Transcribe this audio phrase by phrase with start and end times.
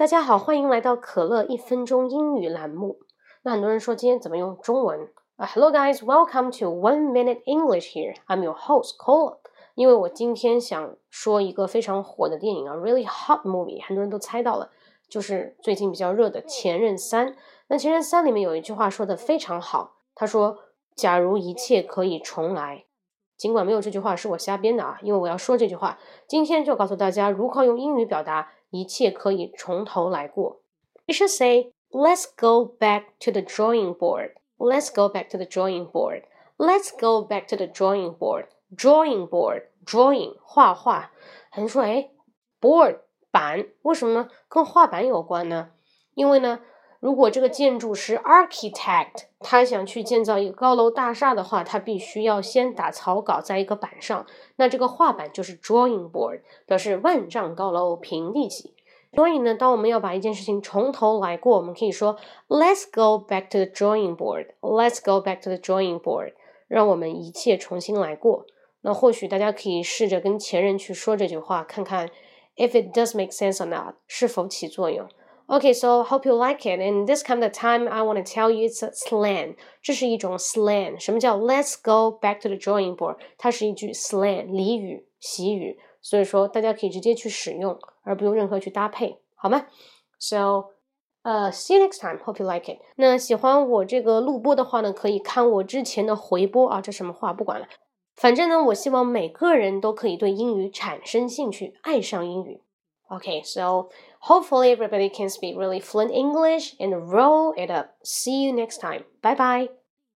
[0.00, 3.00] 大家好，欢迎来到可乐一分钟英语栏目。
[3.42, 8.16] 那很多人说今天怎么用中文啊？Hello guys, welcome to One Minute English here.
[8.26, 9.36] I'm your host, Cola.
[9.74, 14.70] 因为我今天想说一个非常火的电影啊，really hot movie，很多人都猜到了，
[15.06, 17.28] 就是最近比较热的《前任三》。
[17.68, 20.56] 那《前任三》里面有一句话说的非常好，他说
[20.96, 22.86] ：“假如一切可以重来。”
[23.40, 28.52] 尽管没有这句话是我瞎编的啊，因为我要说这句话，今天就告诉大家如何用英语表达。
[28.68, 30.60] 一切可以从头来过。
[31.08, 34.34] We should say, let's go back to the drawing board.
[34.58, 36.24] Let's go back to the drawing board.
[36.58, 38.46] Let's go back to the drawing board.
[38.76, 41.10] Drawing board, drawing 画画。
[41.50, 42.10] 很说，哎
[42.60, 42.98] ，board
[43.32, 45.70] 板为什么跟画板有关呢？
[46.14, 46.60] 因为呢，
[47.00, 54.26] 如果这个建筑师 architect 他想去建造一个高楼大厦的话，他必须要先打草稿在一个板上。
[54.56, 58.74] 那这个画板就是 drawing board，表示万丈高楼平地起。
[59.14, 62.16] 所以呢，当我们要把一件事情从头来过，我们可以说
[62.48, 64.48] Let's go back to the drawing board.
[64.60, 66.34] Let's go back to the drawing board.
[66.68, 68.44] 让我们一切重新来过。
[68.82, 72.10] 那或许大家可以试着跟前任去说这句话，看看
[72.56, 75.08] if it does make sense or not，是否起作用。
[75.52, 76.78] Okay, so hope you like it.
[76.78, 79.56] And this kind of time, I want to tell you it's a slang.
[79.82, 80.96] 这是一种 slang.
[81.00, 83.16] 什么叫 Let's go back to the drawing board？
[83.36, 89.66] 它是一句 slang 俚语、习语，所以说大家可以直接去使用，而不用任何去搭配，好吗
[90.20, 90.66] ？So,
[91.24, 92.20] uh, see you next time.
[92.24, 92.78] Hope you like it.
[92.94, 96.80] 那喜欢我这个录播的话呢，可以看我之前的回播啊。
[96.80, 97.66] 这什么话不管了，
[98.14, 102.60] 反正呢，我希望每个人都可以对英语产生兴趣，爱上英语。
[103.10, 107.96] Okay, so hopefully everybody can speak really fluent English and roll it up.
[108.04, 109.04] See you next time.
[109.20, 109.79] Bye bye.